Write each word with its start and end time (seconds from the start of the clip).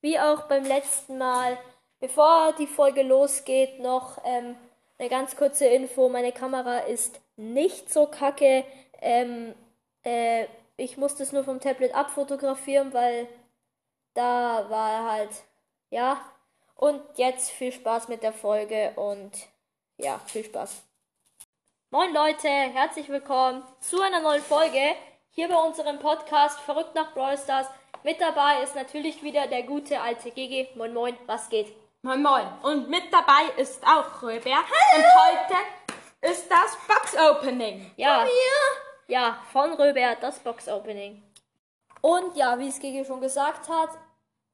wie 0.00 0.18
auch 0.18 0.42
beim 0.42 0.64
letzten 0.64 1.18
Mal. 1.18 1.58
Bevor 1.98 2.52
die 2.58 2.66
Folge 2.66 3.02
losgeht, 3.02 3.80
noch 3.80 4.18
ähm, 4.24 4.54
eine 4.98 5.08
ganz 5.08 5.36
kurze 5.36 5.66
Info. 5.66 6.08
Meine 6.08 6.32
Kamera 6.32 6.80
ist 6.80 7.20
nicht 7.36 7.92
so 7.92 8.06
kacke. 8.06 8.64
Ähm, 9.00 9.54
äh, 10.04 10.46
ich 10.76 10.96
musste 10.96 11.22
es 11.22 11.32
nur 11.32 11.44
vom 11.44 11.60
Tablet 11.60 11.94
abfotografieren, 11.94 12.92
weil 12.92 13.28
da 14.14 14.68
war 14.68 15.12
halt, 15.12 15.30
ja. 15.90 16.20
Und 16.74 17.00
jetzt 17.16 17.50
viel 17.50 17.72
Spaß 17.72 18.08
mit 18.08 18.22
der 18.22 18.34
Folge 18.34 18.92
und 18.96 19.32
ja, 19.96 20.20
viel 20.26 20.44
Spaß. 20.44 20.82
Moin 21.90 22.12
Leute, 22.12 22.48
herzlich 22.48 23.08
willkommen 23.08 23.62
zu 23.80 24.00
einer 24.02 24.20
neuen 24.20 24.42
Folge 24.42 24.94
hier 25.30 25.48
bei 25.48 25.56
unserem 25.56 25.98
Podcast 25.98 26.60
Verrückt 26.60 26.94
nach 26.94 27.14
Brawl 27.14 27.38
Stars. 27.38 27.66
Mit 28.02 28.20
dabei 28.20 28.62
ist 28.62 28.74
natürlich 28.74 29.22
wieder 29.22 29.46
der 29.46 29.62
gute 29.62 30.00
alte 30.00 30.30
Gigi. 30.30 30.68
Moin 30.74 30.92
Moin, 30.92 31.16
was 31.26 31.48
geht? 31.48 31.74
Moin 32.02 32.22
Moin. 32.22 32.46
Und 32.62 32.88
mit 32.88 33.12
dabei 33.12 33.50
ist 33.56 33.82
auch 33.84 34.22
Robert. 34.22 34.44
Und 34.44 35.04
heute 35.04 36.32
ist 36.32 36.50
das 36.50 36.76
Box 36.86 37.16
Opening. 37.16 37.90
Ja, 37.96 38.26
ja, 39.08 39.38
von 39.52 39.72
Robert, 39.72 40.22
das 40.22 40.38
Box 40.38 40.68
Opening. 40.68 41.22
Und 42.00 42.36
ja, 42.36 42.58
wie 42.58 42.68
es 42.68 42.78
Gigi 42.78 43.04
schon 43.04 43.20
gesagt 43.20 43.68
hat, 43.68 43.90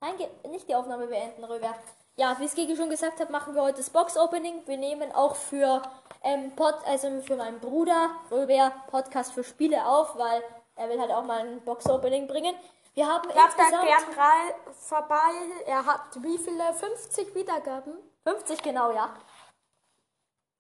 nein, 0.01 0.15
nicht 0.51 0.69
die 0.69 0.75
Aufnahme 0.75 1.07
beenden, 1.07 1.45
Robert. 1.45 1.81
Ja, 2.17 2.39
wie 2.39 2.45
es 2.45 2.55
Gigi 2.55 2.77
schon 2.77 2.91
gesagt 2.91 3.21
hat, 3.21 3.31
machen 3.31 3.55
wir 3.55 3.63
heute 3.63 3.79
das 3.79 3.91
Box 3.91 4.17
Opening. 4.17 4.67
Wir 4.67 4.77
nehmen 4.77 5.13
auch 5.13 5.35
für 5.35 5.83
ähm, 6.23 6.55
Pod, 6.55 6.75
also 6.87 7.21
für 7.23 7.37
meinen 7.37 7.59
Bruder 7.61 8.11
Robert 8.31 8.73
Podcast 8.89 9.33
für 9.33 9.45
Spiele 9.45 9.87
auf, 9.87 10.17
weil 10.17 10.43
er 10.77 10.89
will 10.89 11.01
halt 11.01 11.11
auch 11.11 11.25
mal 11.25 11.41
ein 11.41 11.61
Box 11.65 11.89
Opening 11.89 12.27
bringen. 12.27 12.55
Wir 12.95 13.07
haben 13.07 13.25
Schaut 13.31 13.37
da 13.37 13.45
insgesamt 13.47 13.87
gern 13.87 14.75
vorbei. 14.75 15.31
Er 15.67 15.87
hat 15.87 16.23
wie 16.23 16.39
viele? 16.39 16.73
50 16.75 17.35
Wiedergaben. 17.35 17.95
50 18.25 18.63
genau, 18.63 18.91
ja. 18.91 19.15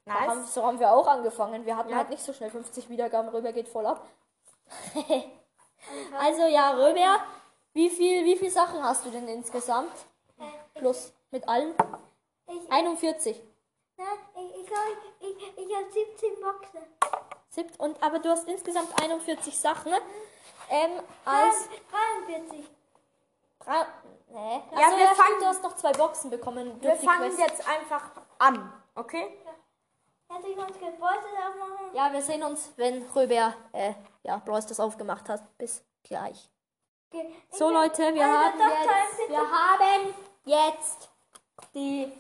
Da 0.04 0.14
haben, 0.14 0.40
Nice. 0.40 0.54
so 0.54 0.64
haben 0.66 0.80
wir 0.80 0.90
auch 0.92 1.06
angefangen. 1.06 1.64
Wir 1.66 1.76
hatten 1.76 1.90
Ja. 1.90 1.98
halt 1.98 2.08
nicht 2.10 2.22
so 2.22 2.32
schnell 2.32 2.50
50 2.50 2.88
Wiedergaben. 2.88 3.28
Röber 3.28 3.52
geht 3.52 3.68
voll 3.68 3.86
ab. 3.86 4.06
also 6.18 6.46
ja, 6.46 6.70
Röber, 6.72 7.22
wie 7.74 7.90
viel, 7.90 8.24
wie 8.24 8.36
viel 8.36 8.50
Sachen 8.50 8.82
hast 8.82 9.04
du 9.04 9.10
denn 9.10 9.28
insgesamt? 9.28 9.92
Plus 10.74 11.12
mit 11.30 11.46
allen? 11.48 11.74
Ich, 12.48 12.70
41. 12.72 13.40
nein, 13.96 14.06
ich, 14.34 14.60
ich, 14.60 14.66
glaub, 14.66 14.80
ich, 15.20 15.58
ich, 15.58 15.76
habe 15.76 15.90
17 15.92 16.40
Boxen. 16.40 16.80
Siebt- 17.50 17.78
Und, 17.78 18.02
aber 18.02 18.18
du 18.18 18.30
hast 18.30 18.48
insgesamt 18.48 18.88
41 19.00 19.56
Sachen. 19.58 19.92
Ähm, 20.72 21.02
als 21.26 21.68
43. 22.26 22.64
drei, 23.60 23.86
nee. 24.28 24.62
Ja, 24.72 24.78
Achso, 24.86 24.96
wir 24.96 25.04
ja, 25.04 25.14
fangen- 25.14 25.38
du 25.40 25.44
hast 25.46 25.62
noch 25.62 25.76
zwei 25.76 25.92
Boxen 25.92 26.30
bekommen. 26.30 26.80
Wir 26.82 26.96
fangen 26.96 27.36
jetzt 27.38 27.68
einfach 27.68 28.10
an. 28.38 28.72
Okay? 28.94 29.38
Hätte 30.28 30.48
ich 30.48 30.56
uns 30.56 30.72
Geburtstag 30.78 31.32
aufmachen? 31.46 31.94
Ja, 31.94 32.10
wir 32.10 32.22
sehen 32.22 32.42
uns, 32.42 32.72
wenn 32.76 33.02
Röber 33.14 33.52
äh, 33.72 33.92
ja, 34.22 34.38
Bros 34.38 34.64
das 34.64 34.80
aufgemacht 34.80 35.28
hat. 35.28 35.42
Bis 35.58 35.84
gleich. 36.02 36.48
Okay. 37.12 37.34
So 37.50 37.68
Leute, 37.70 38.14
wir 38.14 38.24
haben 38.26 38.58
jetzt, 38.58 39.28
wir 39.28 39.38
haben 39.38 40.14
jetzt 40.46 41.10
die 41.74 42.10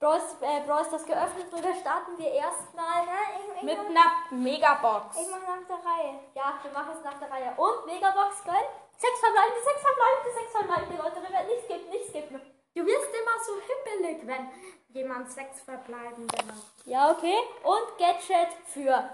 Bros, 0.00 0.22
äh, 0.40 0.60
Bros 0.66 0.88
das 0.90 1.04
geöffnet 1.04 1.52
und 1.52 1.62
da 1.62 1.74
starten 1.74 2.16
wir 2.16 2.32
erstmal 2.32 3.04
ich, 3.04 3.56
ich, 3.56 3.62
Mit 3.62 3.78
einer 3.78 4.12
Megabox. 4.30 5.20
ich 5.20 5.28
mach 5.28 5.46
nach 5.46 5.66
der 5.68 5.76
Reihe. 5.76 6.20
ja, 6.34 6.58
wir 6.62 6.72
machen 6.72 6.92
es 6.96 7.04
nach 7.04 7.18
der 7.18 7.30
Reihe 7.30 7.52
und 7.54 7.84
Megabox 7.84 8.42
Girl. 8.44 8.64
Sechs 8.96 9.20
verbleibende, 9.20 9.60
sechs 9.62 9.82
verbleibende, 9.82 10.30
sechs 10.32 10.52
verbleibende 10.52 11.02
Leute, 11.02 11.22
wir 11.22 11.30
werden 11.30 11.46
nicht 11.48 11.64
skippen, 11.64 11.90
nicht 11.90 12.08
skippen. 12.08 12.40
Du 12.74 12.86
wirst 12.86 13.08
immer 13.12 13.44
so 13.44 13.52
hippelig, 13.60 14.26
wenn 14.26 14.48
jemand 14.88 15.30
sechs 15.30 15.60
verbleibende 15.60 16.34
hat. 16.34 16.44
Ja, 16.86 17.10
okay. 17.10 17.36
Und 17.62 17.98
Gadget 17.98 18.54
für 18.64 19.04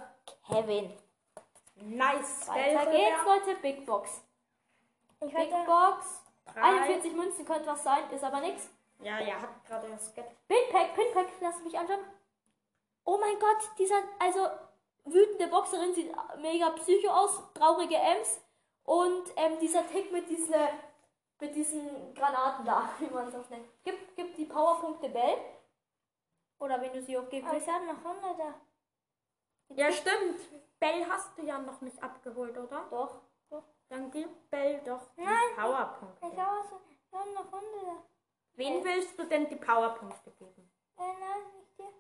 Kevin. 0.47 0.93
Nice. 1.77 2.47
Weiter 2.49 2.87
Gell, 2.87 2.93
geht's? 2.93 3.25
Leute. 3.25 3.61
Big 3.61 3.85
Box. 3.87 4.23
Ich 5.21 5.35
Big 5.35 5.51
Box. 5.67 6.23
Drei. 6.55 6.63
41 6.63 7.13
Münzen 7.13 7.45
könnte 7.45 7.67
was 7.67 7.83
sein, 7.83 8.09
ist 8.11 8.23
aber 8.23 8.41
nichts. 8.41 8.69
Ja, 9.01 9.21
ja, 9.21 9.41
hat 9.41 9.65
gerade 9.65 9.89
das 9.89 10.15
Geld. 10.15 10.27
Pinpack, 10.49 10.95
Pinpack, 10.95 11.29
lass 11.41 11.61
mich 11.63 11.79
anschauen. 11.79 12.01
Oh 13.05 13.19
mein 13.19 13.39
Gott, 13.39 13.71
dieser, 13.79 14.03
also 14.19 14.49
wütende 15.05 15.49
Boxerin 15.49 15.95
sieht 15.95 16.13
mega 16.39 16.71
psycho 16.71 17.09
aus, 17.09 17.41
traurige 17.55 17.97
Ems 17.97 18.41
und 18.85 19.25
ähm, 19.37 19.59
dieser 19.61 19.87
Tick 19.87 20.11
mit 20.13 20.29
dieser, 20.29 20.71
mit 21.41 21.55
diesen 21.55 22.15
Granaten 22.15 22.65
da, 22.65 22.91
wie 22.99 23.07
man 23.07 23.29
es 23.29 23.35
auch 23.35 23.49
nennt. 23.51 23.69
Gib, 23.85 24.17
gib 24.17 24.35
die 24.35 24.47
Powerpunkte 24.47 25.09
Bell. 25.09 25.39
Oder 26.59 26.81
wenn 26.81 26.93
du 26.93 27.03
sie 27.03 27.19
auch 27.19 27.29
geben 27.29 27.47
aber 27.47 27.59
ich 27.59 27.69
habe 27.69 27.85
noch 27.85 27.99
100 27.99 28.39
da. 28.39 28.55
Ja, 29.75 29.93
stimmt. 29.93 30.41
Bell 30.79 31.07
hast 31.09 31.37
du 31.37 31.43
ja 31.43 31.59
noch 31.59 31.81
nicht 31.83 32.03
abgeholt, 32.03 32.57
oder? 32.57 32.87
Doch. 32.91 33.21
Dann 33.89 34.11
gib 34.11 34.51
Bell 34.51 34.81
doch 34.85 35.03
die 35.17 35.23
Nein, 35.23 35.55
Powerpunkte. 35.55 36.27
Ich 36.27 36.39
habe 37.13 37.31
noch 37.35 37.53
100 37.53 37.83
da. 37.87 38.03
Wen 38.57 38.83
willst 38.85 39.19
du 39.19 39.25
denn 39.25 39.49
die 39.49 39.57
Powerpunkte 39.57 40.31
geben? 40.33 40.71
Äh, 40.99 41.03
nein, 41.03 41.43
nicht 41.59 41.79
dir. 41.79 41.93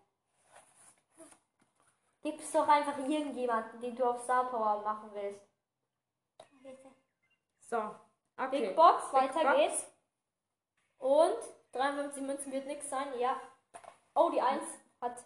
Gib's 2.22 2.50
doch 2.52 2.66
einfach 2.66 2.96
irgendjemanden, 2.98 3.80
den 3.80 3.94
du 3.94 4.04
auf 4.04 4.22
Star 4.22 4.44
Power 4.50 4.82
machen 4.82 5.10
willst. 5.12 5.46
Bitte. 6.62 6.90
So. 7.60 7.94
Okay. 8.38 8.68
Big 8.68 8.76
Box, 8.76 9.04
Big 9.10 9.20
weiter 9.22 9.42
Box. 9.42 9.56
geht's. 9.56 9.86
Und 10.98 11.38
53 11.72 12.22
Münzen 12.22 12.52
wird 12.52 12.66
nichts 12.66 12.88
sein, 12.88 13.08
ja. 13.18 13.38
Oh, 14.14 14.30
die 14.30 14.40
1 14.40 14.62
hat 15.00 15.24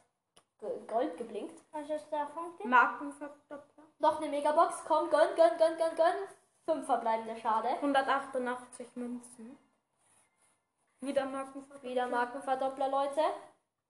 Gold 0.89 1.17
geblinkt. 1.17 1.63
Was 1.71 1.89
ist 1.89 2.09
da 2.11 2.27
Punkte? 2.27 2.67
Markenverdoppler. 2.67 3.85
Noch 3.99 4.21
eine 4.21 4.29
Megabox, 4.29 4.85
komm, 4.87 5.09
gönn, 5.11 5.35
gönn, 5.37 5.57
gönn, 5.59 5.79
gönn, 5.79 5.97
gönn. 5.97 6.29
Fünf 6.65 6.87
verbleibende 6.87 7.37
Schade. 7.37 7.69
188 7.69 8.97
Münzen. 8.97 9.57
Wieder 11.01 11.25
Markenverdoppler. 11.27 11.91
Wieder 11.91 12.07
Markenverdoppler, 12.07 12.89
Leute. 12.89 13.21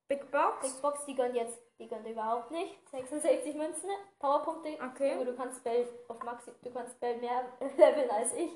Big 0.08 0.30
Box. 0.30 0.60
Big 0.60 0.82
Box, 0.82 1.04
die 1.06 1.14
gönnt 1.14 1.34
jetzt, 1.34 1.58
die 1.78 1.88
gönnt 1.88 2.06
überhaupt 2.06 2.50
nicht. 2.50 2.88
66 2.90 3.54
Münzen, 3.54 3.90
Powerpunkte. 4.18 4.76
Okay. 4.82 5.12
Junge, 5.12 5.26
du 5.26 5.36
kannst 5.36 5.62
Bell 5.62 5.88
auf 6.08 6.20
Maxi, 6.22 6.50
du 6.62 6.70
kannst 6.72 6.98
Bell 6.98 7.18
mehr 7.18 7.44
leveln 7.60 8.10
als 8.10 8.32
ich. 8.34 8.50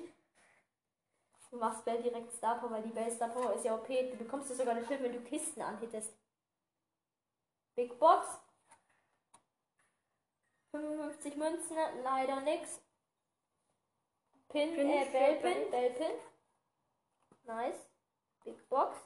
Du 1.51 1.57
machst 1.59 1.85
Bell 1.85 2.03
direkt 2.03 2.33
Star 2.33 2.59
Power, 2.59 2.73
weil 2.73 2.83
die 2.83 2.91
Bell 2.91 3.11
Star 3.11 3.29
Power 3.29 3.55
ist 3.55 3.65
ja 3.65 3.75
OP. 3.75 3.87
Du 3.87 4.17
bekommst 4.17 4.51
ja 4.51 4.57
sogar 4.57 4.75
eine 4.75 4.85
Schild, 4.85 5.03
wenn 5.03 5.13
du 5.13 5.21
Kisten 5.21 5.63
anhittest. 5.63 6.13
Big 7.77 7.97
Box. 7.99 8.41
55 10.73 11.37
Münzen, 11.37 11.77
leider 12.03 12.41
nix. 12.41 12.81
Pin, 14.49 14.75
Pin 14.75 14.91
äh, 14.91 15.05
für 15.05 15.13
Bell 15.13 15.37
Bell. 15.37 15.55
Pin, 15.55 15.71
Bell 15.71 15.91
Pin. 15.91 16.13
Nice. 17.45 17.94
Big 18.45 18.69
Box. 18.69 18.97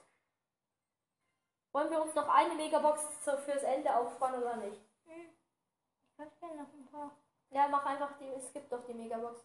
Wollen 1.72 1.91
wir 1.91 2.03
uns 2.03 2.15
noch 2.15 2.28
eine 2.28 2.54
Megabox 2.54 3.03
fürs 3.22 3.62
Ende 3.62 3.94
aufsparen 3.94 4.43
oder 4.43 4.56
nicht? 4.56 4.81
Ich 5.06 6.19
hab 6.19 6.32
ja 6.43 6.49
noch 6.49 6.72
ein 6.72 6.88
paar. 6.91 7.16
Ja, 7.50 7.69
mach 7.69 7.84
einfach 7.87 8.19
die, 8.19 8.28
es 8.28 8.53
gibt 8.53 8.72
doch 8.72 8.84
die 8.84 8.94
Megabox. 8.94 9.41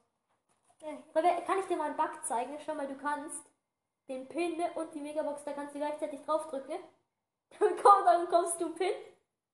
Ja, 0.82 1.42
kann 1.42 1.60
ich 1.60 1.66
dir 1.68 1.78
mal 1.78 1.86
einen 1.86 1.98
Bug 1.98 2.26
zeigen? 2.26 2.58
Schau 2.60 2.76
mal, 2.76 2.88
du 2.88 2.98
kannst 2.98 3.46
den 4.10 4.28
Pin 4.28 4.62
und 4.76 4.94
die 4.94 5.00
Megabox, 5.00 5.44
da 5.44 5.54
kannst 5.54 5.76
du 5.76 5.80
gleichzeitig 5.80 6.22
draufdrücken. 6.24 6.76
Dann, 7.60 7.78
komm, 7.84 8.04
dann 8.04 8.28
kommst 8.30 8.60
du 8.60 8.74
Pin 8.74 8.96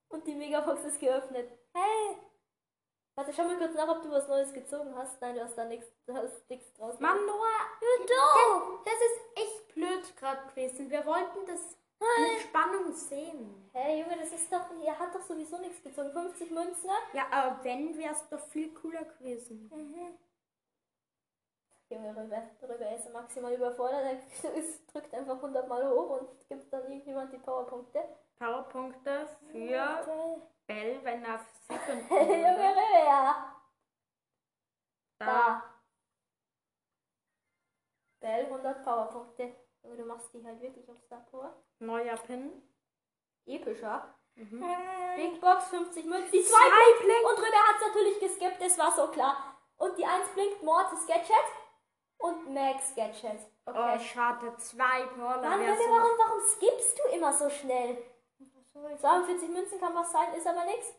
und 0.07 0.25
die 0.25 0.33
Megabox 0.33 0.85
ist 0.85 1.01
geöffnet. 1.01 1.51
Hey, 1.73 2.17
Warte, 3.19 3.33
schau 3.33 3.43
mal 3.43 3.57
kurz 3.57 3.73
nach, 3.73 3.89
ob 3.89 4.01
du 4.01 4.09
was 4.11 4.29
Neues 4.29 4.53
gezogen 4.53 4.95
hast. 4.95 5.19
Nein, 5.19 5.35
du 5.35 5.43
hast 5.43 5.57
da 5.57 5.65
nichts, 5.65 5.87
du 6.05 6.13
hast 6.13 6.49
nichts 6.49 6.71
draus. 6.71 6.97
Mann, 7.01 7.17
Noah. 7.25 7.67
du! 7.81 8.79
Das 8.85 8.93
ist 8.93 9.19
echt 9.35 9.58
blöd 9.73 10.15
gerade 10.17 10.47
gewesen. 10.49 10.89
Wir 10.89 11.05
wollten 11.05 11.45
das 11.47 11.77
mit 11.99 12.41
Spannung 12.41 12.93
sehen. 12.93 13.69
Hey 13.73 14.01
Junge, 14.01 14.17
das 14.17 14.31
ist 14.31 14.51
doch, 14.51 14.65
ihr 14.83 14.97
hat 14.97 15.13
doch 15.13 15.21
sowieso 15.21 15.57
nichts 15.59 15.83
gezogen. 15.83 16.11
50 16.11 16.51
Münzen, 16.51 16.87
ne? 16.87 16.93
Ja, 17.13 17.27
aber 17.31 17.63
wenn, 17.63 17.97
wäre 17.97 18.13
es 18.13 18.27
doch 18.29 18.39
viel 18.47 18.73
cooler 18.73 19.03
gewesen. 19.03 19.69
Mhm. 19.73 20.17
Junge, 21.89 22.15
Röber, 22.15 22.43
Röber 22.61 22.95
ist 22.95 23.11
maximal 23.11 23.53
überfordert. 23.53 24.03
Er 24.43 24.51
drückt 24.93 25.13
einfach 25.13 25.35
100 25.35 25.67
Mal 25.67 25.89
hoch 25.89 26.19
und 26.19 26.47
gibt 26.47 26.71
dann 26.71 26.83
irgendjemand 26.83 27.33
die 27.33 27.37
Powerpunkte. 27.39 28.03
Powerpunkte 28.37 29.27
für 29.51 29.57
Okay. 29.57 30.41
Bell, 30.67 30.99
wenn 31.03 31.25
er 31.25 31.35
auf 31.35 31.45
sie 31.67 31.77
finden 31.79 32.07
Junge, 32.09 32.27
würde. 32.27 32.59
Röber! 32.59 33.55
Da. 35.17 35.25
Da. 35.25 35.63
Bell 38.19 38.45
100 38.45 38.83
Powerpunkte. 38.83 39.55
Junge, 39.83 39.97
du 39.97 40.05
machst 40.05 40.33
die 40.33 40.43
halt 40.45 40.59
wirklich 40.61 40.89
auf 40.89 40.97
Star 41.05 41.25
Power. 41.31 41.55
Neuer 41.79 42.17
Pin. 42.17 42.51
Epischer. 43.45 44.13
Mhm. 44.35 44.63
Big 45.15 45.41
Box 45.41 45.65
50 45.67 46.05
Münzen. 46.05 46.31
Die 46.31 46.43
2 46.43 46.49
Zwei 46.51 47.03
blinkt. 47.03 47.23
Und 47.25 47.37
Röber 47.39 47.67
hat 47.67 47.75
es 47.81 47.87
natürlich 47.87 48.19
geskippt, 48.19 48.61
das 48.61 48.77
war 48.77 48.91
so 48.91 49.07
klar. 49.07 49.55
Und 49.77 49.97
die 49.97 50.05
1 50.05 50.29
blinkt 50.29 50.61
Mortis 50.63 51.05
Gadget 51.07 51.33
und 52.17 52.53
Max 52.53 52.93
Gadget. 52.95 53.39
Okay. 53.65 53.95
Oh, 53.95 53.99
schade. 53.99 54.53
Zwei 54.57 55.05
Brawler. 55.15 55.41
Mann, 55.41 55.59
so- 55.77 55.83
warum, 55.89 56.17
warum 56.17 56.41
skippst 56.41 56.99
du 56.99 57.15
immer 57.15 57.33
so 57.33 57.49
schnell? 57.49 57.97
42 58.73 59.49
Münzen 59.49 59.79
kann 59.79 59.95
was 59.95 60.11
sein, 60.11 60.33
ist 60.35 60.47
aber 60.47 60.63
nichts. 60.65 60.93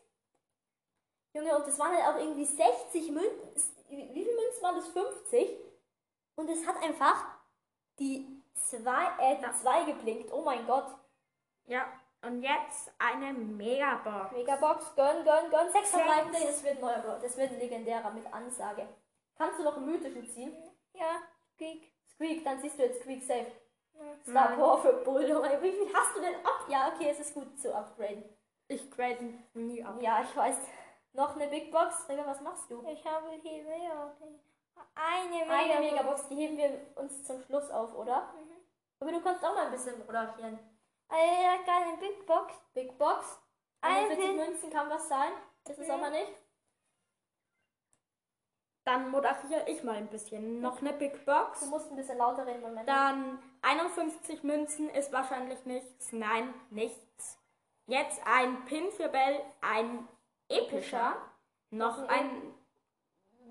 Junge, 1.33 1.55
und 1.55 1.65
das 1.65 1.79
waren 1.79 1.95
halt 1.95 2.15
auch 2.15 2.19
irgendwie 2.19 2.45
60 2.45 3.11
Münzen. 3.11 3.75
Wie 3.89 4.23
viele 4.23 4.35
Münzen 4.35 4.61
waren 4.61 4.75
das? 4.75 4.87
50? 4.89 5.57
Und 6.35 6.49
es 6.49 6.65
hat 6.65 6.81
einfach 6.81 7.25
die 7.99 8.43
2 8.53 8.79
äh, 9.19 9.37
die 9.37 9.51
zwei 9.61 9.83
geblinkt. 9.83 10.31
Oh 10.31 10.41
mein 10.41 10.65
Gott. 10.65 10.87
Ja, 11.65 11.85
und 12.23 12.41
jetzt 12.43 12.91
eine 12.99 13.33
Megabox. 13.33 14.31
Megabox, 14.31 14.95
gönn, 14.95 15.23
gönn, 15.23 15.49
gönn. 15.49 15.71
Sechs 15.71 15.89
verbleibende, 15.91 16.39
das 16.39 16.63
wird 16.63 16.75
ein 16.75 16.81
neuer. 16.81 17.19
Das 17.21 17.37
wird 17.37 17.51
ein 17.51 17.59
legendärer 17.59 18.11
mit 18.11 18.31
Ansage. 18.31 18.87
Kannst 19.35 19.59
du 19.59 19.63
noch 19.63 19.77
einen 19.77 19.87
mythischen 19.87 20.27
ziehen? 20.29 20.53
Ja, 20.93 21.21
Squeak. 21.55 21.91
Squeak, 22.13 22.43
dann 22.43 22.61
siehst 22.61 22.77
du 22.77 22.83
jetzt 22.83 23.01
Squeak 23.01 23.23
safe. 23.23 23.51
Star 24.27 24.55
Power 24.55 24.81
für 24.81 24.93
Bull. 25.03 25.27
Mein, 25.41 25.61
Wie 25.61 25.71
viel 25.71 25.93
hast 25.93 26.15
du 26.15 26.21
denn 26.21 26.35
ab? 26.45 26.65
Ja, 26.69 26.91
okay, 26.93 27.09
es 27.09 27.19
ist 27.19 27.33
gut 27.33 27.59
zu 27.59 27.73
upgraden. 27.73 28.23
Ich 28.67 28.89
grade 28.91 29.33
nie 29.53 29.83
ab. 29.83 29.97
Ja, 29.99 30.21
ich 30.21 30.35
weiß. 30.35 30.57
Noch 31.13 31.35
eine 31.35 31.47
Big 31.47 31.71
Box. 31.71 32.07
Rega, 32.07 32.25
was 32.25 32.41
machst 32.41 32.69
du? 32.69 32.83
Ich 32.87 33.05
habe 33.05 33.31
hier 33.41 33.63
mehr. 33.63 34.15
Eine 34.95 35.49
Eine 35.51 35.79
Megabox. 35.79 36.27
Die 36.27 36.35
heben 36.35 36.57
wir 36.57 36.87
uns 36.95 37.23
zum 37.23 37.41
Schluss 37.43 37.69
auf, 37.71 37.93
oder? 37.95 38.33
Aber 38.99 39.11
du 39.11 39.21
kannst 39.21 39.43
auch 39.43 39.55
mal 39.55 39.65
ein 39.65 39.71
bisschen 39.71 39.97
moderieren. 39.99 40.59
Eine 41.09 41.63
kleine 41.63 41.97
Big 41.97 42.25
Box. 42.25 42.53
Big 42.73 42.97
Box. 42.97 43.39
Ein 43.81 44.05
41 44.05 44.25
Pin. 44.25 44.35
Münzen 44.37 44.69
kann 44.71 44.89
was 44.89 45.07
sein. 45.09 45.31
Ist 45.67 45.79
es 45.79 45.87
Mhm. 45.87 45.93
aber 45.93 46.09
nicht. 46.11 46.31
Dann 48.83 49.09
moderiere 49.11 49.67
ich 49.67 49.83
mal 49.83 49.95
ein 49.95 50.07
bisschen. 50.07 50.59
Noch 50.61 50.79
eine 50.81 50.93
Big 50.93 51.13
Du 51.13 51.25
Box. 51.25 51.65
musst 51.67 51.91
ein 51.91 51.95
bisschen 51.95 52.17
lauter 52.17 52.45
reden, 52.47 52.61
Moment. 52.61 52.87
Dann 52.89 53.41
51 53.61 54.43
Münzen 54.43 54.89
ist 54.89 55.11
wahrscheinlich 55.11 55.63
nichts. 55.65 56.11
Nein, 56.11 56.53
nichts. 56.71 57.37
Jetzt 57.87 58.21
ein 58.25 58.65
Pin 58.65 58.91
für 58.91 59.09
Bell, 59.09 59.41
ein 59.61 60.07
epischer, 60.49 61.15
noch 61.69 61.97
ein 61.99 62.09
ein 62.09 62.53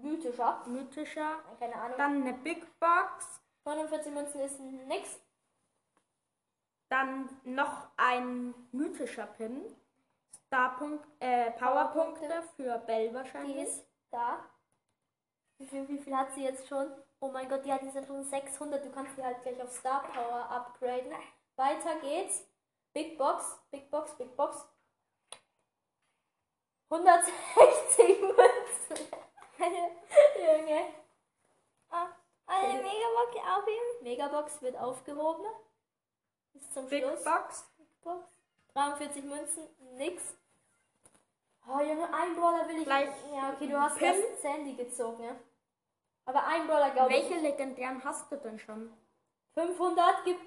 Mythischer. 0.03 0.63
mythischer, 0.67 1.39
Keine 1.59 1.75
Ahnung. 1.77 1.97
dann 1.99 2.23
eine 2.23 2.33
Big 2.35 2.67
Box, 2.79 3.41
49 3.65 4.13
Münzen 4.13 4.41
ist 4.41 4.61
nix. 4.61 5.21
dann 6.89 7.29
noch 7.45 7.89
ein 7.97 8.55
mythischer 8.73 9.27
Pin, 9.27 9.65
Starpunkt, 10.47 11.07
äh, 11.21 11.53
Powerpunkte 11.53 12.43
für 12.57 12.79
Bell 12.79 13.09
Die 13.11 13.15
wahrscheinlich. 13.15 13.57
ist 13.69 13.87
da. 14.11 14.45
Wie 15.59 15.67
viel, 15.67 15.87
wie 15.89 15.99
viel 15.99 16.17
hat 16.17 16.33
sie 16.33 16.43
jetzt 16.43 16.67
schon? 16.67 16.91
Oh 17.21 17.31
mein 17.31 17.49
Gott, 17.49 17.65
die 17.65 17.73
hat 17.73 17.83
jetzt 17.83 18.07
schon 18.07 18.25
600. 18.25 18.85
Du 18.85 18.91
kannst 18.91 19.17
die 19.17 19.23
halt 19.23 19.43
gleich 19.43 19.63
auf 19.63 19.71
Star 19.71 20.03
Power 20.03 20.51
upgraden. 20.51 21.13
Weiter 21.57 22.01
geht's. 22.01 22.45
Big 22.93 23.17
Box, 23.19 23.57
Big 23.71 23.89
Box, 23.91 24.17
Big 24.17 24.35
Box. 24.37 24.67
160 26.91 28.21
Münzen. 28.23 29.07
Junge. 30.37 30.81
Ah, 31.91 32.07
Eine 32.47 32.75
Megabox 32.83 33.37
aufheben. 33.37 34.03
Megabox 34.03 34.63
wird 34.63 34.77
aufgehoben. 34.77 35.45
Bis 36.53 36.71
zum 36.73 36.89
Big 36.89 37.05
Schluss. 37.05 37.25
Box, 37.25 37.71
Box. 38.03 38.25
43 38.75 39.25
Münzen, 39.25 39.65
nix. 39.97 40.23
Oh 41.69 41.81
Junge, 41.81 42.13
ein 42.13 42.35
Brawler 42.35 42.69
will 42.69 42.79
ich. 42.79 42.85
Gleich 42.85 43.11
ja, 43.35 43.53
okay, 43.55 43.67
du 43.69 43.81
hast 43.81 43.99
Pin. 43.99 44.07
erst 44.07 44.43
Sandy 44.43 44.75
gezogen, 44.75 45.25
ja. 45.25 45.37
Aber 46.25 46.45
ein 46.47 46.67
Brawler 46.67 46.91
glaube 46.91 47.13
ich. 47.13 47.29
welche 47.29 47.41
legendären 47.41 48.03
hast 48.05 48.31
du 48.31 48.37
denn 48.37 48.59
schon? 48.59 48.93
500 49.55 50.25
gibt. 50.25 50.41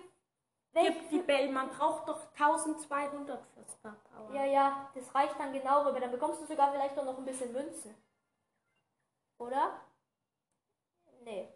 Gib 0.75 1.09
die 1.09 1.19
Bell, 1.19 1.49
man 1.51 1.69
braucht 1.69 2.07
doch 2.09 2.19
1200 2.31 3.45
für 3.53 3.63
Star 3.65 3.95
Power. 4.11 4.33
Ja, 4.33 4.43
ja, 4.45 4.89
das 4.95 5.13
reicht 5.13 5.39
dann 5.39 5.53
genau 5.53 5.83
rüber. 5.83 5.99
Dann 5.99 6.09
bekommst 6.11 6.41
du 6.41 6.45
sogar 6.47 6.71
vielleicht 6.71 6.97
auch 6.97 7.05
noch 7.05 7.17
ein 7.19 7.25
bisschen 7.25 7.51
Münzen. 7.53 7.95
Oder? 9.43 9.81
Nee. 11.23 11.49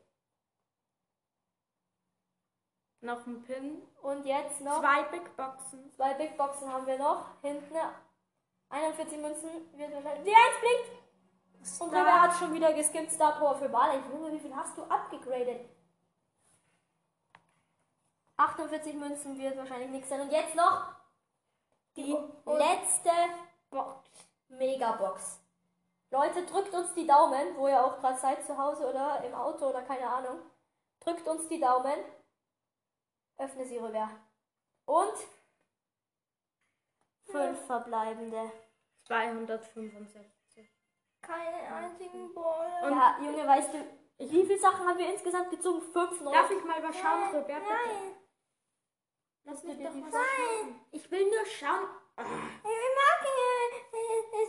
Noch 3.01 3.25
ein 3.25 3.41
Pin, 3.43 3.81
Und 4.01 4.25
jetzt 4.25 4.59
noch 4.61 4.79
zwei 4.79 5.03
Big 5.03 5.35
Boxen. 5.37 5.91
zwei 5.93 6.13
Big 6.15 6.35
Boxen 6.37 6.71
haben 6.71 6.85
wir 6.87 6.97
noch. 6.97 7.25
Hinten 7.41 7.75
41 8.69 9.17
Münzen 9.19 9.49
wird 9.77 9.93
wahrscheinlich. 9.93 10.23
Die 10.25 10.35
1 10.35 10.59
blinkt! 10.59 11.03
Und 11.59 11.65
Star- 11.65 11.89
River 12.01 12.21
hat 12.21 12.35
schon 12.37 12.53
wieder 12.53 12.73
geskippt 12.73 13.11
Star 13.11 13.37
Power 13.39 13.55
für 13.57 13.69
Barley. 13.69 14.01
Junge, 14.11 14.31
wie 14.31 14.39
viel 14.39 14.55
hast 14.55 14.77
du 14.77 14.83
abgegradet? 14.83 15.69
48 18.35 18.93
Münzen 18.95 19.37
wird 19.37 19.57
wahrscheinlich 19.57 19.89
nichts 19.89 20.09
sein. 20.09 20.21
Und 20.21 20.31
jetzt 20.31 20.55
noch 20.55 20.93
die 21.95 22.15
letzte 22.45 23.11
Box. 23.69 24.07
Megabox. 24.49 25.39
Leute, 26.09 26.45
drückt 26.45 26.73
uns 26.73 26.93
die 26.93 27.05
Daumen, 27.05 27.57
wo 27.57 27.67
ihr 27.67 27.83
auch 27.83 27.99
gerade 27.99 28.17
seid, 28.17 28.45
zu 28.45 28.57
Hause 28.57 28.87
oder 28.89 29.23
im 29.25 29.33
Auto 29.33 29.67
oder 29.69 29.81
keine 29.81 30.09
Ahnung. 30.09 30.39
Drückt 31.01 31.27
uns 31.27 31.47
die 31.47 31.59
Daumen. 31.59 31.99
Öffne 33.37 33.65
sie 33.65 33.77
rüber. 33.77 34.09
Und 34.85 35.13
fünf 37.25 37.65
verbleibende. 37.65 38.51
265. 39.05 40.25
Keine 41.21 41.75
einzigen 41.75 42.33
Brawler. 42.33 42.89
ja, 42.89 43.17
Junge, 43.21 43.45
weißt 43.47 43.73
du, 43.73 43.85
wie 44.19 44.45
viele 44.45 44.59
Sachen 44.59 44.87
haben 44.87 44.97
wir 44.97 45.11
insgesamt 45.13 45.49
gezogen? 45.49 45.81
Fünf, 45.81 46.21
neun. 46.21 46.33
Darf 46.33 46.49
ich 46.51 46.63
mal 46.63 46.81
was 46.83 46.97
schauen, 46.97 47.35
Roberta? 47.35 47.59
Nein. 47.67 48.15
Lass 49.43 49.63
mich 49.63 49.77
doch 49.83 49.91
die 49.93 50.01
mal 50.01 50.11
Sachen- 50.11 50.25
schauen. 50.25 50.81
Ich 50.91 51.11
will 51.11 51.25
nur 51.29 51.45
schauen. 51.45 51.87
Ich 52.17 52.23
mag 52.25 53.21
ihn. 53.23 53.36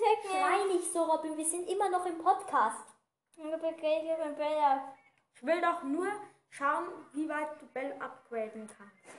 Weg. 0.09 0.31
Schrei 0.31 0.65
nicht 0.73 0.93
so, 0.93 1.03
Robin, 1.05 1.37
wir 1.37 1.45
sind 1.45 1.69
immer 1.69 1.89
noch 1.91 2.07
im 2.07 2.19
Podcast. 2.19 2.87
Ich 5.35 5.43
will 5.43 5.61
doch 5.61 5.83
nur 5.83 6.09
schauen, 6.51 6.89
wie 7.13 7.29
weit 7.29 7.61
du 7.61 7.67
Bell 7.67 7.93
upgraden 8.01 8.69
kannst. 8.77 9.19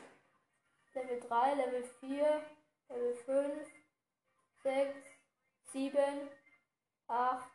Level 0.94 1.19
3, 1.19 1.53
Level 1.53 1.83
4, 2.00 2.44
Level 2.89 3.13
5, 3.13 3.68
6, 4.63 4.95
7, 5.71 6.30
8. 7.07 7.50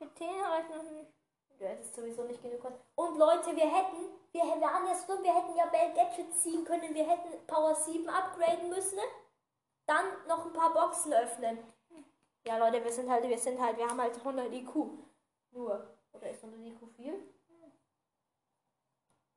Die 0.00 0.14
10 0.14 0.40
reicht 0.44 0.70
noch 0.70 0.82
nicht. 0.84 1.12
Du 1.58 1.64
hättest 1.66 1.94
sowieso 1.94 2.22
nicht 2.24 2.42
genug. 2.42 2.60
Kon- 2.60 2.80
Und 2.96 3.18
Leute, 3.18 3.56
wir 3.56 3.66
hätten, 3.74 3.96
wir 4.32 4.42
waren 4.42 4.86
ja 4.86 4.94
so 4.94 5.14
dumm, 5.14 5.24
wir 5.24 5.34
hätten 5.34 5.56
ja 5.56 5.66
Bell 5.66 5.92
Gadget 5.94 6.34
ziehen 6.38 6.64
können, 6.64 6.94
wir 6.94 7.08
hätten 7.08 7.46
Power 7.46 7.74
7 7.74 8.08
upgraden 8.08 8.68
müssen. 8.68 8.98
Dann 9.86 10.04
noch 10.28 10.44
ein 10.46 10.52
paar 10.52 10.72
Boxen 10.72 11.12
öffnen. 11.14 11.58
Ja, 12.46 12.58
Leute, 12.58 12.82
wir 12.84 12.92
sind 12.92 13.10
halt, 13.10 13.28
wir 13.28 13.38
sind 13.38 13.60
halt, 13.60 13.76
wir 13.76 13.88
haben 13.88 14.00
halt 14.00 14.16
100 14.16 14.52
IQ. 14.52 14.74
Nur. 15.50 15.98
Oder 16.12 16.30
ist 16.30 16.44
100 16.44 16.60
IQ 16.72 16.88
viel? 16.94 17.14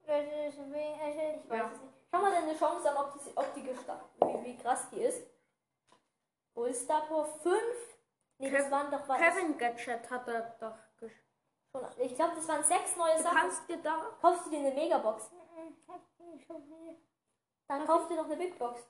Ich 0.02 0.08
weiß 0.08 1.72
es 1.74 1.82
nicht. 1.82 1.94
Schau 2.12 2.22
mal 2.22 2.32
deine 2.32 2.56
Chance 2.58 2.90
an, 2.90 2.98
ob 3.06 3.14
die, 3.14 3.32
ob 3.38 3.54
die 3.54 3.62
gesta- 3.64 4.00
wie, 4.20 4.46
wie 4.46 4.58
krass 4.58 4.90
die 4.92 5.02
ist. 5.02 5.28
Wo 6.56 6.64
ist 6.66 6.84
Star 6.84 7.02
Power 7.08 7.26
5? 7.26 7.56
Nee, 8.40 8.50
das 8.52 8.72
waren 8.72 8.90
doch 8.92 9.08
was. 9.08 9.18
Kevin 9.20 9.58
Gadget 9.58 10.10
hat 10.10 10.28
er 10.28 10.42
doch 10.60 10.78
Schon, 11.72 11.86
ich 12.00 12.16
glaube, 12.16 12.34
das 12.36 12.48
waren 12.48 12.64
sechs 12.64 12.96
neue 12.96 13.16
Du 13.18 13.22
Sachen. 13.22 13.38
kannst 13.38 13.70
dir 13.70 13.78
da. 13.78 14.18
Kaufst 14.20 14.48
du 14.48 14.50
dir 14.50 14.58
eine 14.58 14.72
Megabox? 14.72 15.30
so 16.48 16.60
viel. 16.62 16.98
Dann 17.68 17.86
kauf 17.86 18.08
dir 18.08 18.16
noch 18.16 18.26
eine 18.26 18.38
Big 18.38 18.58
Box. 18.58 18.82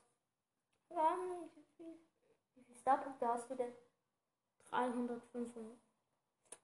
Wie 0.88 2.62
viele 2.64 2.78
Starpunkte 2.78 3.28
hast 3.28 3.50
du 3.50 3.54
denn? 3.56 3.74
305. 4.70 5.54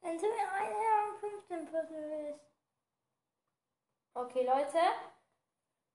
Wenn 0.01 0.19
du 0.19 0.27
mir 0.27 0.53
eine 0.53 0.75
Jahr 0.75 1.15
15 1.21 1.67
Puzzle 1.67 2.11
willst. 2.11 2.45
Okay, 4.15 4.45
Leute. 4.47 4.79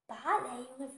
Barley, 0.08 0.68
Junge. 0.78 0.92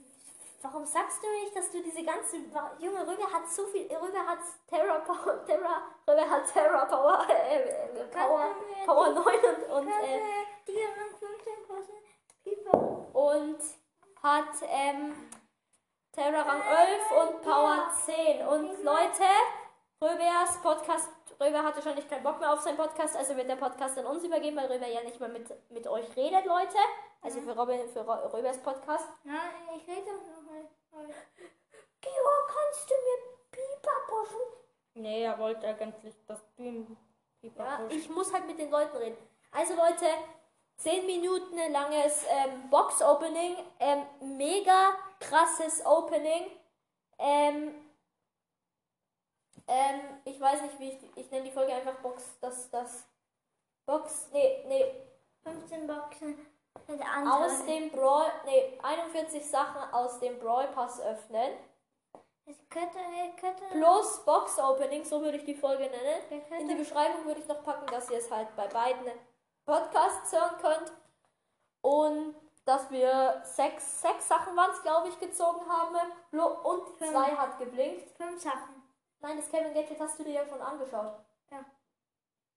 Warum 0.62 0.84
sagst 0.86 1.22
du 1.22 1.26
mir 1.28 1.42
nicht, 1.44 1.54
dass 1.54 1.70
du 1.70 1.82
diese 1.82 2.02
ganzen. 2.02 2.50
Junge, 2.78 3.06
Rübe 3.06 3.30
hat 3.32 3.48
so 3.48 3.66
viel. 3.66 3.86
Rübe 3.94 4.18
hat 4.18 4.38
Terra 4.66 4.98
Power. 5.00 5.44
Terra. 5.44 5.82
Rübe 6.08 6.28
hat 6.30 6.52
Terra 6.52 6.84
Power. 6.86 7.26
Äh, 7.28 7.68
äh, 7.68 8.04
Power, 8.06 8.54
mir 8.54 8.86
Power 8.86 9.08
die- 9.08 9.14
9 9.14 9.24
und. 9.24 9.70
und 9.70 9.88
äh, 9.88 10.20
du 10.66 10.72
dir 10.72 10.88
noch 10.88 11.18
15 11.18 11.66
Puzzle? 11.66 11.94
Pieper. 12.42 13.14
und 13.14 13.58
hat 14.22 14.54
ähm, 14.62 15.30
Terra 16.12 16.42
Rang 16.42 16.62
11 16.62 17.10
und 17.10 17.42
Power 17.42 17.90
10. 18.04 18.46
Und 18.46 18.82
Leute, 18.82 19.24
Röbers 20.04 20.60
Podcast, 20.62 21.08
Röber 21.40 21.62
hatte 21.62 21.80
schon 21.80 21.94
nicht 21.94 22.10
keinen 22.10 22.22
Bock 22.22 22.38
mehr 22.38 22.52
auf 22.52 22.60
seinen 22.60 22.76
Podcast, 22.76 23.16
also 23.16 23.34
wird 23.36 23.48
der 23.48 23.56
Podcast 23.56 23.98
an 23.98 24.04
uns 24.04 24.22
übergeben, 24.22 24.54
weil 24.54 24.70
Röber 24.70 24.86
ja 24.86 25.02
nicht 25.02 25.18
mehr 25.18 25.30
mit, 25.30 25.48
mit 25.70 25.86
euch 25.86 26.14
redet, 26.14 26.44
Leute. 26.44 26.76
Also 27.22 27.40
für, 27.40 27.56
Robin, 27.56 27.88
für 27.88 28.06
Röbers 28.06 28.58
Podcast. 28.58 29.08
Nein, 29.24 29.38
ich 29.74 29.88
rede 29.88 30.10
noch 30.12 30.42
mal. 30.42 30.68
Georg, 32.02 32.48
kannst 32.48 32.90
du 32.90 32.94
mir 32.94 33.32
Pieper 33.50 33.96
pushen? 34.06 34.40
Nee, 34.92 35.24
er 35.24 35.38
wollte 35.38 35.66
eigentlich, 35.66 36.14
ihm 36.58 36.98
Pieper 37.40 37.64
Ja, 37.64 37.80
ich 37.88 38.10
muss 38.10 38.30
halt 38.30 38.46
mit 38.46 38.58
den 38.58 38.70
Leuten 38.70 38.96
reden. 38.98 39.16
Also 39.52 39.74
Leute, 39.74 40.04
10 40.76 41.06
Minuten 41.06 41.56
langes 41.72 42.26
ähm, 42.28 42.68
Box-Opening. 42.68 43.56
Ähm, 43.80 44.02
mega 44.36 44.90
krasses 45.18 45.84
Opening. 45.86 46.50
Ähm, 47.18 47.83
ähm, 49.66 50.00
ich 50.24 50.40
weiß 50.40 50.62
nicht, 50.62 50.78
wie 50.78 50.90
ich, 50.90 51.16
ich 51.16 51.30
nenne 51.30 51.44
die 51.44 51.50
Folge 51.50 51.72
einfach 51.72 51.96
Box, 51.96 52.38
das, 52.40 52.70
das, 52.70 53.06
Box, 53.86 54.28
nee, 54.32 54.64
nee, 54.66 54.94
15 55.42 55.86
Boxen 55.86 56.38
mit 56.88 57.00
aus 57.00 57.06
anderen. 57.08 57.66
dem 57.66 57.90
Brawl, 57.90 58.26
nee, 58.44 58.78
41 58.82 59.48
Sachen 59.48 59.92
aus 59.92 60.18
dem 60.20 60.38
Brawl 60.38 60.68
Pass 60.68 61.00
öffnen. 61.00 61.52
Es 62.46 62.56
könnte, 62.68 62.98
könnte. 63.40 63.64
Plus 63.70 64.22
Box 64.24 64.58
Opening, 64.58 65.04
so 65.04 65.22
würde 65.22 65.38
ich 65.38 65.44
die 65.44 65.54
Folge 65.54 65.84
nennen. 65.84 66.44
In 66.60 66.68
die 66.68 66.74
Beschreibung 66.74 67.24
würde 67.24 67.40
ich 67.40 67.48
noch 67.48 67.62
packen, 67.64 67.86
dass 67.86 68.10
ihr 68.10 68.18
es 68.18 68.30
halt 68.30 68.54
bei 68.54 68.66
beiden 68.66 69.10
Podcasts 69.64 70.30
hören 70.32 70.56
könnt. 70.60 70.92
Und 71.80 72.34
dass 72.66 72.90
wir 72.90 73.40
sechs, 73.44 74.02
sechs 74.02 74.28
Sachen 74.28 74.54
waren 74.56 74.70
es, 74.72 74.82
glaube 74.82 75.08
ich, 75.08 75.18
gezogen 75.18 75.66
haben. 75.68 75.96
Und 76.32 76.98
zwei 76.98 77.34
hat 77.34 77.58
geblinkt. 77.58 78.10
Fünf 78.16 78.42
Sachen. 78.42 78.83
Nein, 79.24 79.38
das 79.38 79.50
Kevin 79.50 79.72
Gadget 79.72 79.98
hast 79.98 80.18
du 80.18 80.22
dir 80.22 80.34
ja 80.34 80.46
schon 80.46 80.60
angeschaut. 80.60 81.14
Ja. 81.50 81.64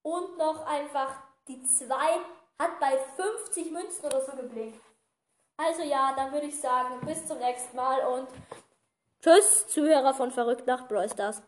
Und 0.02 0.38
noch 0.38 0.66
einfach 0.66 1.16
die 1.48 1.64
zwei 1.64 2.20
hat 2.60 2.78
bei 2.82 2.98
50 3.16 3.72
Münzen 3.72 4.06
oder 4.06 4.20
so 4.20 4.34
geblinkt. 4.34 4.84
Also 5.56 5.84
ja, 5.84 6.14
dann 6.18 6.34
würde 6.34 6.48
ich 6.48 6.60
sagen, 6.60 7.00
bis 7.06 7.26
zum 7.26 7.38
nächsten 7.38 7.74
Mal 7.74 8.06
und 8.08 8.28
tschüss, 9.22 9.66
Zuhörer 9.70 10.14
von 10.14 10.30
Verrückt 10.30 10.68
nach 10.68 10.90
Brawl 10.90 11.10
Stars. 11.10 11.42